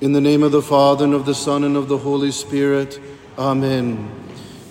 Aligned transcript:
In 0.00 0.14
the 0.14 0.20
name 0.22 0.42
of 0.42 0.50
the 0.50 0.62
Father, 0.62 1.04
and 1.04 1.12
of 1.12 1.26
the 1.26 1.34
Son, 1.34 1.62
and 1.62 1.76
of 1.76 1.88
the 1.88 1.98
Holy 1.98 2.30
Spirit. 2.30 2.98
Amen. 3.36 4.10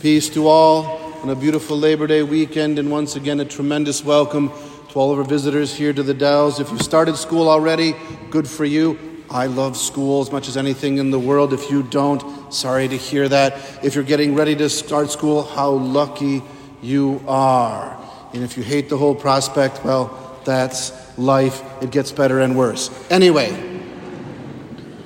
Peace 0.00 0.28
to 0.30 0.48
all 0.48 0.84
on 1.22 1.30
a 1.30 1.36
beautiful 1.36 1.78
Labor 1.78 2.08
Day 2.08 2.24
weekend, 2.24 2.76
and 2.76 2.90
once 2.90 3.14
again, 3.14 3.38
a 3.38 3.44
tremendous 3.44 4.04
welcome 4.04 4.48
to 4.88 4.98
all 4.98 5.12
of 5.12 5.20
our 5.20 5.24
visitors 5.24 5.72
here 5.72 5.92
to 5.92 6.02
the 6.02 6.12
Dells. 6.12 6.58
If 6.58 6.72
you 6.72 6.78
started 6.80 7.14
school 7.14 7.48
already, 7.48 7.94
good 8.30 8.48
for 8.48 8.64
you. 8.64 8.98
I 9.30 9.46
love 9.46 9.76
school 9.76 10.22
as 10.22 10.32
much 10.32 10.48
as 10.48 10.56
anything 10.56 10.98
in 10.98 11.12
the 11.12 11.20
world. 11.20 11.52
If 11.52 11.70
you 11.70 11.84
don't, 11.84 12.52
sorry 12.52 12.88
to 12.88 12.96
hear 12.96 13.28
that. 13.28 13.52
If 13.80 13.94
you're 13.94 14.02
getting 14.02 14.34
ready 14.34 14.56
to 14.56 14.68
start 14.68 15.12
school, 15.12 15.44
how 15.44 15.70
lucky 15.70 16.42
you 16.82 17.22
are. 17.28 17.96
And 18.34 18.42
if 18.42 18.56
you 18.56 18.64
hate 18.64 18.88
the 18.88 18.98
whole 18.98 19.14
prospect, 19.14 19.84
well, 19.84 20.36
that's 20.44 20.92
life. 21.16 21.62
It 21.80 21.92
gets 21.92 22.10
better 22.10 22.40
and 22.40 22.56
worse. 22.56 22.90
Anyway, 23.08 23.71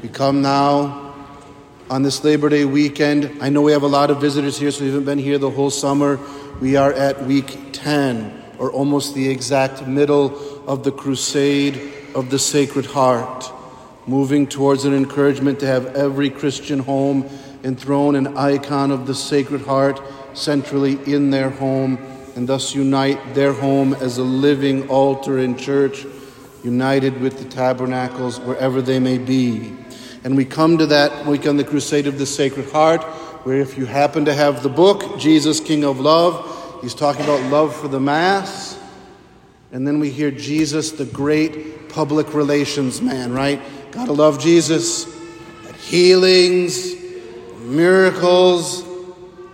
we 0.02 0.08
come 0.08 0.42
now 0.42 1.14
on 1.88 2.02
this 2.02 2.22
Labor 2.22 2.48
Day 2.48 2.64
weekend. 2.64 3.42
I 3.42 3.48
know 3.48 3.62
we 3.62 3.72
have 3.72 3.82
a 3.82 3.88
lot 3.88 4.10
of 4.10 4.20
visitors 4.20 4.58
here, 4.58 4.70
so 4.70 4.82
we 4.82 4.90
haven't 4.90 5.04
been 5.04 5.18
here 5.18 5.38
the 5.38 5.50
whole 5.50 5.70
summer. 5.70 6.20
We 6.60 6.76
are 6.76 6.92
at 6.92 7.24
week 7.24 7.72
10, 7.72 8.42
or 8.58 8.70
almost 8.70 9.14
the 9.14 9.28
exact 9.28 9.86
middle 9.86 10.68
of 10.68 10.84
the 10.84 10.92
crusade 10.92 11.92
of 12.14 12.30
the 12.30 12.38
Sacred 12.38 12.86
Heart, 12.86 13.50
moving 14.06 14.46
towards 14.46 14.84
an 14.84 14.94
encouragement 14.94 15.60
to 15.60 15.66
have 15.66 15.86
every 15.96 16.28
Christian 16.28 16.80
home 16.80 17.28
enthrone 17.64 18.16
an 18.16 18.36
icon 18.36 18.90
of 18.90 19.06
the 19.06 19.14
Sacred 19.14 19.62
Heart 19.62 20.00
centrally 20.34 20.98
in 21.10 21.30
their 21.30 21.50
home, 21.50 21.98
and 22.36 22.46
thus 22.46 22.74
unite 22.74 23.34
their 23.34 23.54
home 23.54 23.94
as 23.94 24.18
a 24.18 24.22
living 24.22 24.88
altar 24.88 25.38
in 25.38 25.56
church, 25.56 26.04
united 26.62 27.18
with 27.20 27.38
the 27.38 27.48
tabernacles 27.48 28.38
wherever 28.40 28.82
they 28.82 28.98
may 28.98 29.16
be. 29.16 29.72
And 30.26 30.36
we 30.36 30.44
come 30.44 30.76
to 30.78 30.86
that 30.86 31.24
week 31.24 31.46
on 31.46 31.56
the 31.56 31.62
Crusade 31.62 32.08
of 32.08 32.18
the 32.18 32.26
Sacred 32.26 32.68
Heart, 32.72 33.04
where 33.44 33.60
if 33.60 33.78
you 33.78 33.86
happen 33.86 34.24
to 34.24 34.34
have 34.34 34.64
the 34.64 34.68
book, 34.68 35.20
Jesus, 35.20 35.60
King 35.60 35.84
of 35.84 36.00
Love, 36.00 36.80
he's 36.82 36.94
talking 36.94 37.22
about 37.22 37.40
love 37.48 37.76
for 37.76 37.86
the 37.86 38.00
Mass. 38.00 38.76
And 39.70 39.86
then 39.86 40.00
we 40.00 40.10
hear 40.10 40.32
Jesus, 40.32 40.90
the 40.90 41.04
great 41.04 41.88
public 41.90 42.34
relations 42.34 43.00
man, 43.00 43.34
right? 43.34 43.62
Gotta 43.92 44.12
love 44.12 44.40
Jesus. 44.40 45.06
Healings, 45.84 46.96
miracles, 47.60 48.84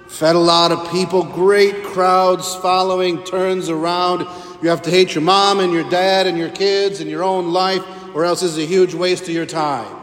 fed 0.09 0.37
a 0.37 0.39
lot 0.39 0.73
of 0.73 0.91
people, 0.91 1.23
great 1.23 1.85
crowds 1.85 2.55
following, 2.57 3.23
turns 3.25 3.69
around. 3.69 4.21
You 4.63 4.71
have 4.71 4.81
to 4.81 4.91
hate 4.91 5.15
your 5.15 5.21
mom 5.21 5.61
and 5.61 5.71
your 5.71 5.87
dad 5.91 6.27
and 6.27 6.39
your 6.39 6.49
kids 6.49 7.01
and 7.01 7.11
your 7.11 7.25
own 7.25 7.53
life, 7.53 7.85
or 8.15 8.25
else 8.25 8.43
it's 8.43 8.57
a 8.57 8.65
huge 8.65 8.95
waste 8.95 9.25
of 9.25 9.35
your 9.35 9.45
time. 9.45 10.02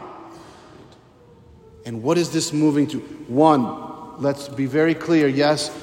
And 1.90 2.04
what 2.04 2.18
is 2.18 2.30
this 2.30 2.52
moving 2.52 2.86
to? 2.90 3.00
One, 3.26 4.22
let's 4.22 4.48
be 4.48 4.66
very 4.66 4.94
clear 4.94 5.26
yes, 5.26 5.76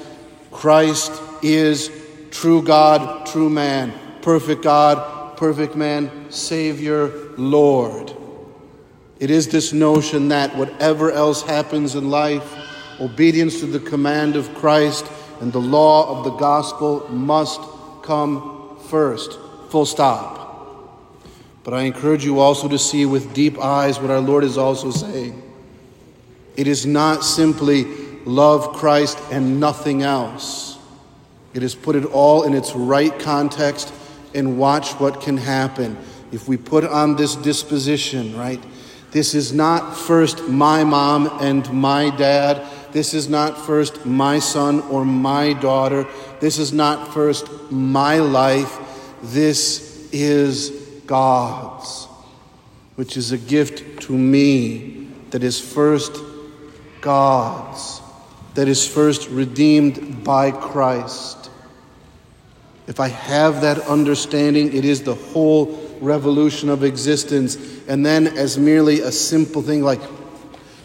Christ 0.50 1.12
is 1.42 1.90
true 2.30 2.62
God, 2.62 3.26
true 3.26 3.50
man, 3.50 3.92
perfect 4.22 4.62
God, 4.62 5.36
perfect 5.36 5.76
man, 5.76 6.30
Savior, 6.30 7.08
Lord. 7.36 8.16
It 9.20 9.28
is 9.28 9.48
this 9.48 9.74
notion 9.74 10.28
that 10.28 10.56
whatever 10.56 11.12
else 11.12 11.42
happens 11.42 11.94
in 11.94 12.08
life, 12.08 12.56
obedience 12.98 13.60
to 13.60 13.66
the 13.66 13.78
command 13.78 14.34
of 14.34 14.54
Christ 14.54 15.04
and 15.42 15.52
the 15.52 15.60
law 15.60 16.16
of 16.16 16.24
the 16.24 16.34
gospel 16.38 17.06
must 17.10 17.60
come 18.02 18.78
first. 18.88 19.38
Full 19.68 19.84
stop. 19.84 21.20
But 21.64 21.74
I 21.74 21.82
encourage 21.82 22.24
you 22.24 22.40
also 22.40 22.66
to 22.66 22.78
see 22.78 23.04
with 23.04 23.34
deep 23.34 23.58
eyes 23.58 24.00
what 24.00 24.10
our 24.10 24.20
Lord 24.20 24.42
is 24.42 24.56
also 24.56 24.90
saying. 24.90 25.42
It 26.58 26.66
is 26.66 26.84
not 26.84 27.24
simply 27.24 27.84
love 28.24 28.74
Christ 28.74 29.16
and 29.30 29.60
nothing 29.60 30.02
else. 30.02 30.76
It 31.54 31.62
is 31.62 31.76
put 31.76 31.94
it 31.94 32.04
all 32.04 32.42
in 32.42 32.52
its 32.52 32.74
right 32.74 33.16
context 33.16 33.94
and 34.34 34.58
watch 34.58 34.90
what 34.94 35.20
can 35.20 35.36
happen. 35.36 35.96
If 36.32 36.48
we 36.48 36.56
put 36.56 36.82
on 36.82 37.14
this 37.14 37.36
disposition, 37.36 38.36
right? 38.36 38.60
This 39.12 39.36
is 39.36 39.52
not 39.52 39.96
first 39.96 40.48
my 40.48 40.82
mom 40.82 41.28
and 41.40 41.72
my 41.72 42.10
dad. 42.10 42.66
This 42.90 43.14
is 43.14 43.28
not 43.28 43.56
first 43.64 44.04
my 44.04 44.40
son 44.40 44.80
or 44.90 45.04
my 45.04 45.52
daughter. 45.52 46.08
This 46.40 46.58
is 46.58 46.72
not 46.72 47.14
first 47.14 47.48
my 47.70 48.18
life. 48.18 48.80
This 49.22 50.08
is 50.12 50.70
God's, 51.06 52.06
which 52.96 53.16
is 53.16 53.30
a 53.30 53.38
gift 53.38 54.02
to 54.02 54.12
me 54.12 55.08
that 55.30 55.44
is 55.44 55.60
first 55.60 56.24
God's 57.00 58.00
that 58.54 58.66
is 58.66 58.86
first 58.86 59.28
redeemed 59.28 60.24
by 60.24 60.50
Christ. 60.50 61.50
If 62.88 62.98
I 62.98 63.08
have 63.08 63.60
that 63.60 63.78
understanding, 63.80 64.74
it 64.74 64.84
is 64.84 65.02
the 65.02 65.14
whole 65.14 65.66
revolution 66.00 66.68
of 66.68 66.82
existence. 66.82 67.56
And 67.86 68.04
then, 68.04 68.26
as 68.26 68.58
merely 68.58 69.00
a 69.00 69.12
simple 69.12 69.62
thing 69.62 69.82
like, 69.82 70.00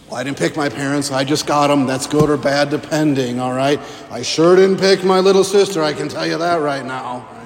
well, 0.07 0.17
I 0.17 0.23
didn't 0.23 0.37
pick 0.37 0.55
my 0.55 0.69
parents, 0.69 1.11
I 1.11 1.23
just 1.23 1.47
got 1.47 1.67
them, 1.67 1.87
that's 1.87 2.05
good 2.05 2.29
or 2.29 2.37
bad, 2.37 2.69
depending, 2.69 3.39
all 3.39 3.53
right? 3.53 3.79
I 4.11 4.21
sure 4.21 4.55
didn't 4.55 4.77
pick 4.77 5.03
my 5.03 5.19
little 5.19 5.43
sister, 5.43 5.81
I 5.81 5.93
can 5.93 6.09
tell 6.09 6.27
you 6.27 6.37
that 6.37 6.57
right 6.57 6.85
now. 6.85 7.42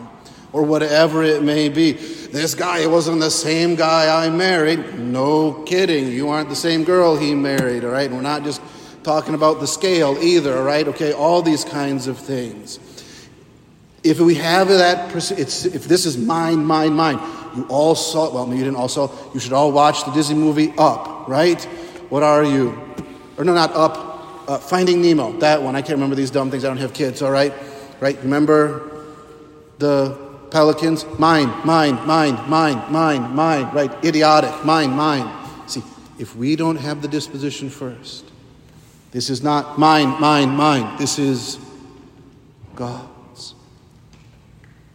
Or 0.53 0.63
whatever 0.63 1.23
it 1.23 1.43
may 1.43 1.69
be. 1.69 1.91
This 1.91 2.55
guy 2.55 2.87
wasn't 2.87 3.19
the 3.19 3.29
same 3.29 3.75
guy 3.75 4.25
I 4.25 4.29
married. 4.29 4.97
No 4.97 5.63
kidding. 5.63 6.11
You 6.11 6.29
aren't 6.29 6.49
the 6.49 6.55
same 6.55 6.83
girl 6.83 7.17
he 7.17 7.35
married, 7.35 7.83
all 7.83 7.91
right? 7.91 8.09
we're 8.09 8.21
not 8.21 8.43
just 8.43 8.61
talking 9.03 9.33
about 9.33 9.59
the 9.59 9.67
scale 9.67 10.17
either, 10.21 10.57
all 10.57 10.63
right? 10.63 10.87
Okay, 10.87 11.13
all 11.13 11.41
these 11.41 11.63
kinds 11.63 12.07
of 12.07 12.17
things. 12.17 12.79
If 14.03 14.19
we 14.19 14.35
have 14.35 14.67
that, 14.67 15.15
if 15.15 15.85
this 15.85 16.05
is 16.05 16.17
mine, 16.17 16.65
mine, 16.65 16.93
mine, 16.93 17.19
you 17.55 17.65
all 17.69 17.95
saw, 17.95 18.33
well, 18.33 18.47
you 18.53 18.63
didn't 18.63 18.75
also, 18.75 19.11
you 19.33 19.39
should 19.39 19.53
all 19.53 19.71
watch 19.71 20.03
the 20.05 20.11
Disney 20.11 20.35
movie 20.35 20.73
Up, 20.77 21.27
right? 21.27 21.61
What 22.09 22.23
are 22.23 22.43
you? 22.43 22.77
Or 23.37 23.43
no, 23.43 23.53
not 23.53 23.73
Up, 23.73 24.49
uh, 24.49 24.57
Finding 24.59 25.01
Nemo, 25.01 25.33
that 25.39 25.61
one. 25.61 25.75
I 25.75 25.81
can't 25.81 25.93
remember 25.93 26.15
these 26.15 26.31
dumb 26.31 26.51
things. 26.51 26.63
I 26.63 26.67
don't 26.67 26.77
have 26.77 26.93
kids, 26.93 27.21
all 27.21 27.31
right? 27.31 27.53
Right? 27.99 28.17
Remember 28.23 29.05
the 29.79 30.26
pelicans? 30.51 31.05
Mine, 31.19 31.47
mine, 31.65 31.95
mine, 32.05 32.49
mine, 32.49 32.91
mine, 32.91 33.35
mine, 33.35 33.73
right? 33.73 34.05
Idiotic, 34.05 34.65
mine, 34.65 34.91
mine. 34.91 35.29
See, 35.67 35.83
if 36.17 36.35
we 36.35 36.55
don't 36.55 36.77
have 36.77 37.01
the 37.01 37.07
disposition 37.07 37.69
first, 37.69 38.25
this 39.11 39.29
is 39.29 39.41
not 39.41 39.79
mine, 39.79 40.19
mine, 40.19 40.49
mine. 40.49 40.97
This 40.97 41.17
is 41.19 41.59
God's. 42.75 43.55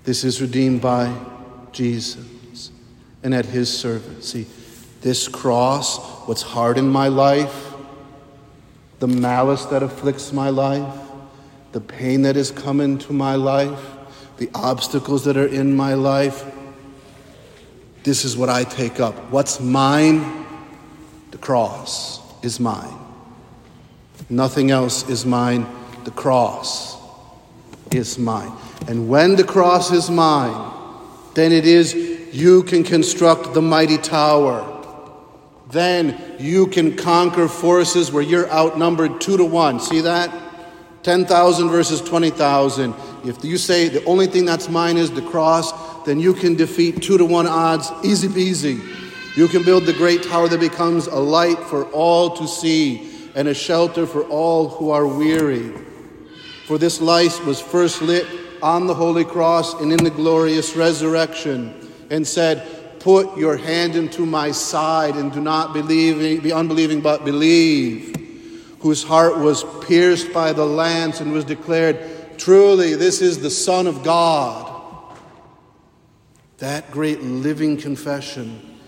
This 0.05 0.25
is 0.25 0.41
redeemed 0.41 0.81
by 0.81 1.15
Jesus 1.73 2.71
and 3.23 3.35
at 3.35 3.47
His 3.47 3.77
service. 3.77 4.31
See, 4.31 4.47
this 5.01 5.29
cross, 5.29 5.99
what's 6.29 6.43
hard 6.43 6.79
in 6.79 6.89
my 6.89 7.09
life, 7.09 7.73
the 9.01 9.09
malice 9.09 9.65
that 9.67 9.83
afflicts 9.83 10.33
my 10.33 10.49
life, 10.49 10.95
the 11.73 11.81
pain 11.81 12.23
that 12.23 12.37
has 12.37 12.51
come 12.51 12.81
into 12.81 13.13
my 13.13 13.35
life, 13.35 13.81
the 14.43 14.51
obstacles 14.57 15.23
that 15.23 15.37
are 15.37 15.47
in 15.47 15.77
my 15.77 15.95
life. 15.95 16.45
This 18.03 18.25
is 18.25 18.37
what 18.37 18.49
I 18.49 18.65
take 18.65 18.99
up. 18.99 19.15
What's 19.31 19.61
mine? 19.61 20.45
The 21.31 21.39
cross 21.39 22.21
is 22.43 22.59
mine. 22.59 22.99
Nothing 24.29 24.73
else 24.73 25.09
is 25.09 25.25
mine. 25.25 25.65
The 26.03 26.11
cross 26.11 27.01
is 27.93 28.19
mine. 28.19 28.51
And 28.89 29.09
when 29.09 29.37
the 29.37 29.45
cross 29.45 29.93
is 29.93 30.11
mine, 30.11 30.73
then 31.35 31.53
it 31.53 31.65
is 31.65 31.95
you 31.95 32.65
can 32.65 32.83
construct 32.83 33.55
the 33.55 33.63
mighty 33.63 33.97
tower. 33.97 34.69
Then 35.71 36.21
you 36.41 36.67
can 36.67 36.97
conquer 36.97 37.47
forces 37.47 38.11
where 38.11 38.25
you're 38.25 38.51
outnumbered 38.51 39.21
two 39.21 39.37
to 39.37 39.45
one. 39.45 39.79
See 39.79 40.01
that? 40.01 40.37
10,000 41.05 41.69
versus 41.69 42.01
20,000. 42.01 42.93
If 43.25 43.45
you 43.45 43.57
say 43.57 43.89
the 43.89 44.05
only 44.05 44.27
thing 44.27 44.45
that's 44.45 44.69
mine 44.69 44.97
is 44.97 45.11
the 45.11 45.23
cross, 45.23 45.73
then 46.05 46.19
you 46.19 46.35
can 46.35 46.57
defeat 46.57 47.03
two 47.03 47.19
to 47.19 47.25
one 47.25 47.47
odds, 47.47 47.91
easy 48.03 48.29
peasy. 48.29 48.81
You 49.37 49.49
can 49.49 49.63
build 49.63 49.87
the 49.87 49.93
great 49.93 50.25
tower 50.25 50.49
that 50.49 50.61
becomes 50.61 51.07
a 51.07 51.19
light 51.19 51.59
for 51.59 51.85
all 51.87 52.37
to 52.37 52.47
see 52.47 53.11
and 53.35 53.49
a 53.49 53.55
shelter 53.55 54.07
for 54.07 54.25
all 54.25 54.69
who 54.69 54.91
are 54.91 55.07
weary. 55.07 55.73
For 56.67 56.79
this 56.79 57.01
light 57.01 57.41
was 57.47 57.61
first 57.61 58.03
lit 58.03 58.27
on 58.63 58.87
the 58.87 58.95
holy 58.95 59.25
cross 59.25 59.75
and 59.81 59.93
in 59.93 60.03
the 60.03 60.11
glorious 60.11 60.77
resurrection, 60.77 61.75
and 62.11 62.27
said, 62.27 63.01
Put 63.01 63.37
your 63.37 63.57
hand 63.57 63.97
into 63.97 64.27
my 64.27 64.53
side 64.53 65.17
and 65.17 65.33
do 65.33 65.41
not 65.41 65.73
believe, 65.73 66.43
be 66.43 66.53
unbelieving, 66.53 67.01
but 67.01 67.25
believe 67.25 68.23
whose 68.83 69.05
heart 69.05 69.39
was 69.39 69.65
pierced 69.87 70.33
by 70.33 70.53
the 70.53 70.67
lance 70.67 71.21
and 71.21 71.33
was 71.33 71.45
declared, 71.45 71.97
Truly, 72.43 72.97
this 72.97 73.23
is 73.23 73.39
the 73.39 73.51
Son 73.51 73.87
of 73.87 74.03
God. 74.03 75.17
That 76.59 76.91
great 76.91 77.23
living 77.23 77.77
confession, 77.77 78.81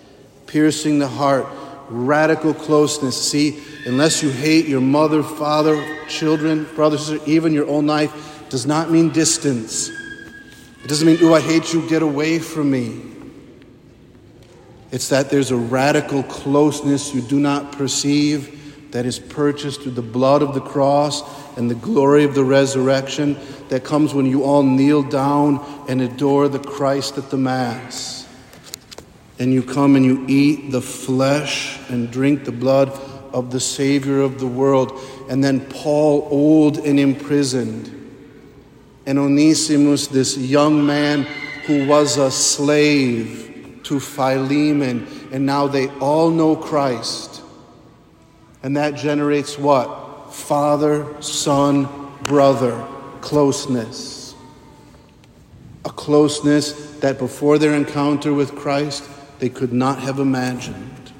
piercing 0.48 0.98
the 0.98 1.06
heart, 1.06 1.46
radical 1.88 2.52
closeness. 2.52 3.30
See, 3.30 3.62
unless 3.86 4.24
you 4.24 4.30
hate 4.30 4.66
your 4.66 4.80
mother, 4.80 5.22
father, 5.22 5.80
children, 6.08 6.64
brothers, 6.74 7.12
even 7.28 7.52
your 7.52 7.68
own 7.68 7.86
life, 7.86 8.44
does 8.48 8.66
not 8.66 8.90
mean 8.90 9.10
distance. 9.10 9.88
It 9.88 10.88
doesn't 10.88 11.06
mean, 11.06 11.18
oh, 11.22 11.34
I 11.34 11.40
hate 11.40 11.72
you, 11.72 11.88
get 11.88 12.02
away 12.02 12.40
from 12.40 12.72
me. 12.72 13.02
It's 14.90 15.10
that 15.10 15.30
there's 15.30 15.52
a 15.52 15.56
radical 15.56 16.24
closeness 16.24 17.14
you 17.14 17.20
do 17.20 17.38
not 17.38 17.70
perceive 17.70 18.63
that 18.94 19.06
is 19.06 19.18
purchased 19.18 19.82
through 19.82 19.90
the 19.90 20.00
blood 20.00 20.40
of 20.40 20.54
the 20.54 20.60
cross 20.60 21.24
and 21.58 21.68
the 21.68 21.74
glory 21.74 22.22
of 22.22 22.32
the 22.36 22.44
resurrection 22.44 23.36
that 23.68 23.82
comes 23.82 24.14
when 24.14 24.24
you 24.24 24.44
all 24.44 24.62
kneel 24.62 25.02
down 25.02 25.58
and 25.88 26.00
adore 26.00 26.48
the 26.48 26.60
Christ 26.60 27.18
at 27.18 27.28
the 27.28 27.36
Mass. 27.36 28.28
And 29.40 29.52
you 29.52 29.64
come 29.64 29.96
and 29.96 30.04
you 30.04 30.24
eat 30.28 30.70
the 30.70 30.80
flesh 30.80 31.76
and 31.90 32.08
drink 32.08 32.44
the 32.44 32.52
blood 32.52 32.88
of 33.32 33.50
the 33.50 33.58
Savior 33.58 34.20
of 34.20 34.38
the 34.38 34.46
world. 34.46 34.96
And 35.28 35.42
then 35.42 35.62
Paul, 35.62 36.28
old 36.30 36.78
and 36.78 37.00
imprisoned, 37.00 37.90
and 39.06 39.18
Onesimus, 39.18 40.06
this 40.06 40.38
young 40.38 40.86
man 40.86 41.24
who 41.66 41.88
was 41.88 42.16
a 42.16 42.30
slave 42.30 43.80
to 43.82 43.98
Philemon, 43.98 45.08
and 45.32 45.44
now 45.44 45.66
they 45.66 45.88
all 45.98 46.30
know 46.30 46.54
Christ. 46.54 47.40
And 48.64 48.78
that 48.78 48.94
generates 48.94 49.58
what? 49.58 50.32
Father, 50.32 51.06
son, 51.20 51.86
brother, 52.22 52.84
closeness. 53.20 54.34
A 55.84 55.90
closeness 55.90 56.72
that 57.00 57.18
before 57.18 57.58
their 57.58 57.74
encounter 57.74 58.32
with 58.32 58.56
Christ, 58.56 59.04
they 59.38 59.50
could 59.50 59.74
not 59.74 59.98
have 60.00 60.18
imagined. 60.18 61.12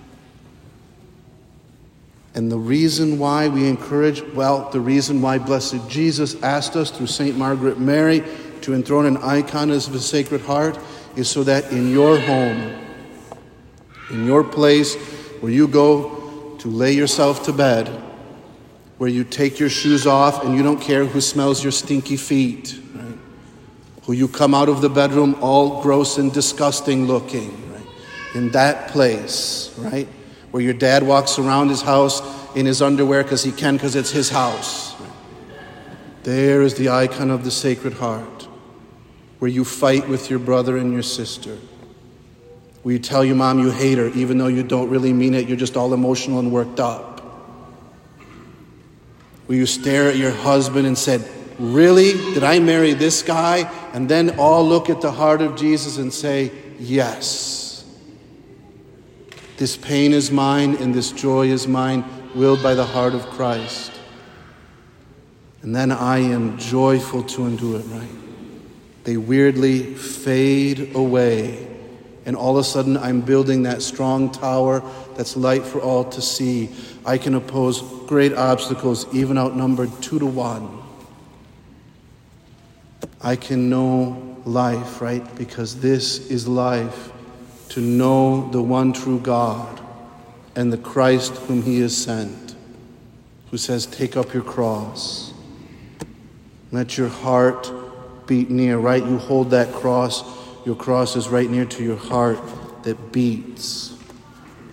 And 2.34 2.50
the 2.50 2.58
reason 2.58 3.18
why 3.18 3.48
we 3.48 3.68
encourage, 3.68 4.22
well, 4.32 4.70
the 4.70 4.80
reason 4.80 5.20
why 5.20 5.36
Blessed 5.36 5.86
Jesus 5.86 6.42
asked 6.42 6.76
us 6.76 6.90
through 6.90 7.08
St. 7.08 7.36
Margaret 7.36 7.78
Mary 7.78 8.24
to 8.62 8.72
enthrone 8.72 9.04
an 9.04 9.18
icon 9.18 9.70
of 9.70 9.84
His 9.84 10.06
Sacred 10.06 10.40
Heart 10.40 10.78
is 11.14 11.28
so 11.28 11.44
that 11.44 11.70
in 11.72 11.90
your 11.90 12.18
home, 12.18 12.74
in 14.10 14.24
your 14.24 14.42
place 14.42 14.94
where 15.40 15.52
you 15.52 15.68
go 15.68 16.23
to 16.64 16.70
lay 16.70 16.92
yourself 16.92 17.44
to 17.44 17.52
bed, 17.52 17.88
where 18.96 19.10
you 19.10 19.22
take 19.22 19.60
your 19.60 19.68
shoes 19.68 20.06
off 20.06 20.42
and 20.42 20.56
you 20.56 20.62
don't 20.62 20.80
care 20.80 21.04
who 21.04 21.20
smells 21.20 21.62
your 21.62 21.70
stinky 21.70 22.16
feet, 22.16 22.80
right? 22.94 23.18
Who 24.04 24.14
you 24.14 24.28
come 24.28 24.54
out 24.54 24.70
of 24.70 24.80
the 24.80 24.88
bedroom 24.88 25.36
all 25.42 25.82
gross 25.82 26.16
and 26.16 26.32
disgusting 26.32 27.06
looking, 27.06 27.70
right? 27.70 27.86
In 28.34 28.48
that 28.52 28.88
place, 28.88 29.74
right? 29.76 30.08
Where 30.52 30.62
your 30.62 30.72
dad 30.72 31.02
walks 31.02 31.38
around 31.38 31.68
his 31.68 31.82
house 31.82 32.22
in 32.56 32.64
his 32.64 32.80
underwear 32.80 33.22
because 33.24 33.44
he 33.44 33.52
can, 33.52 33.76
because 33.76 33.94
it's 33.94 34.10
his 34.10 34.30
house. 34.30 34.94
There 36.22 36.62
is 36.62 36.76
the 36.76 36.88
icon 36.88 37.30
of 37.30 37.44
the 37.44 37.50
Sacred 37.50 37.92
Heart 37.92 38.48
where 39.38 39.50
you 39.50 39.66
fight 39.66 40.08
with 40.08 40.30
your 40.30 40.38
brother 40.38 40.78
and 40.78 40.94
your 40.94 41.02
sister, 41.02 41.58
where 42.84 42.92
you 42.92 43.00
tell 43.00 43.24
your 43.24 43.34
mom 43.34 43.58
you 43.58 43.72
hate 43.72 43.98
her, 43.98 44.08
even 44.10 44.38
though 44.38 44.46
you 44.46 44.62
don't 44.62 44.88
really 44.88 45.12
mean 45.12 45.34
it, 45.34 45.48
you're 45.48 45.56
just 45.56 45.76
all 45.76 45.92
emotional 45.92 46.38
and 46.38 46.52
worked 46.52 46.78
up, 46.78 47.18
where 49.46 49.58
you 49.58 49.66
stare 49.66 50.08
at 50.08 50.16
your 50.16 50.30
husband 50.30 50.86
and 50.86 50.96
said, 50.96 51.28
Really? 51.58 52.12
Did 52.34 52.42
I 52.44 52.60
marry 52.60 52.94
this 52.94 53.22
guy? 53.22 53.70
And 53.92 54.08
then 54.08 54.38
all 54.38 54.66
look 54.66 54.90
at 54.90 55.00
the 55.00 55.10
heart 55.10 55.40
of 55.42 55.56
Jesus 55.56 55.98
and 55.98 56.12
say, 56.12 56.52
Yes. 56.78 57.84
This 59.56 59.76
pain 59.76 60.12
is 60.12 60.30
mine 60.30 60.76
and 60.76 60.94
this 60.94 61.12
joy 61.12 61.48
is 61.48 61.66
mine, 61.66 62.04
willed 62.34 62.62
by 62.62 62.74
the 62.74 62.84
heart 62.84 63.14
of 63.14 63.24
Christ. 63.26 63.92
And 65.62 65.74
then 65.74 65.90
I 65.90 66.18
am 66.18 66.58
joyful 66.58 67.22
to 67.22 67.46
endure 67.46 67.80
it, 67.80 67.86
right? 67.86 68.08
they 69.04 69.18
weirdly 69.18 69.82
fade 69.94 70.96
away. 70.96 71.73
And 72.26 72.36
all 72.36 72.56
of 72.56 72.62
a 72.62 72.64
sudden, 72.64 72.96
I'm 72.96 73.20
building 73.20 73.64
that 73.64 73.82
strong 73.82 74.30
tower 74.30 74.82
that's 75.16 75.36
light 75.36 75.62
for 75.62 75.80
all 75.80 76.04
to 76.04 76.22
see. 76.22 76.70
I 77.04 77.18
can 77.18 77.34
oppose 77.34 77.82
great 78.06 78.32
obstacles, 78.32 79.12
even 79.14 79.36
outnumbered 79.36 79.90
two 80.00 80.18
to 80.18 80.26
one. 80.26 80.82
I 83.20 83.36
can 83.36 83.68
know 83.68 84.38
life, 84.44 85.00
right? 85.00 85.34
Because 85.36 85.80
this 85.80 86.30
is 86.30 86.48
life 86.48 87.10
to 87.70 87.80
know 87.80 88.50
the 88.50 88.62
one 88.62 88.92
true 88.92 89.18
God 89.18 89.80
and 90.56 90.72
the 90.72 90.78
Christ 90.78 91.32
whom 91.32 91.62
He 91.62 91.80
has 91.80 91.96
sent, 91.96 92.54
who 93.50 93.56
says, 93.56 93.86
Take 93.86 94.16
up 94.16 94.32
your 94.32 94.42
cross. 94.42 95.32
Let 96.70 96.98
your 96.98 97.08
heart 97.08 97.70
beat 98.26 98.50
near, 98.50 98.78
right? 98.78 99.04
You 99.04 99.18
hold 99.18 99.50
that 99.50 99.72
cross, 99.72 100.22
your 100.64 100.76
cross 100.76 101.16
is 101.16 101.28
right 101.28 101.48
near 101.50 101.64
to 101.64 101.82
your 101.82 101.96
heart 101.96 102.38
that 102.84 103.12
beats, 103.12 103.96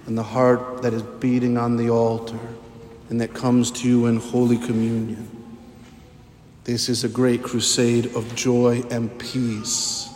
and 0.06 0.18
the 0.18 0.24
heart 0.24 0.82
that 0.82 0.94
is 0.94 1.04
beating 1.04 1.58
on 1.58 1.78
the 1.78 1.90
altar, 1.90 2.40
and 3.10 3.20
that 3.22 3.34
comes 3.34 3.72
to 3.72 3.88
you 3.88 4.06
in 4.06 4.18
Holy 4.18 4.58
Communion. 4.58 5.30
This 6.64 6.90
is 6.90 7.04
a 7.04 7.10
great 7.10 7.44
crusade 7.44 8.16
of 8.16 8.36
joy 8.36 8.84
and 8.90 9.18
peace, 9.20 10.10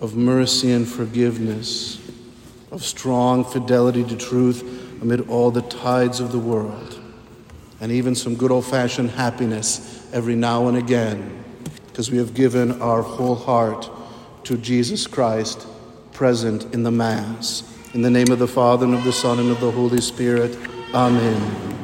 of 0.00 0.16
mercy 0.16 0.72
and 0.72 0.86
forgiveness, 0.86 2.00
of 2.70 2.82
strong 2.82 3.44
fidelity 3.44 4.04
to 4.04 4.16
truth 4.16 4.62
amid 5.00 5.28
all 5.28 5.50
the 5.50 5.62
tides 5.62 6.20
of 6.20 6.32
the 6.32 6.38
world, 6.38 7.00
and 7.80 7.92
even 7.92 8.14
some 8.14 8.34
good 8.34 8.50
old 8.50 8.66
fashioned 8.66 9.10
happiness 9.10 10.06
every 10.12 10.36
now 10.36 10.68
and 10.68 10.76
again 10.76 11.42
because 11.92 12.10
we 12.10 12.16
have 12.16 12.32
given 12.32 12.80
our 12.80 13.02
whole 13.02 13.34
heart 13.34 13.90
to 14.44 14.56
Jesus 14.56 15.06
Christ 15.06 15.66
present 16.12 16.72
in 16.74 16.82
the 16.82 16.90
Mass. 16.90 17.62
In 17.94 18.02
the 18.02 18.10
name 18.10 18.30
of 18.30 18.38
the 18.38 18.48
Father, 18.48 18.86
and 18.86 18.94
of 18.94 19.04
the 19.04 19.12
Son, 19.12 19.38
and 19.38 19.50
of 19.50 19.60
the 19.60 19.70
Holy 19.70 20.00
Spirit. 20.00 20.56
Amen. 20.94 21.81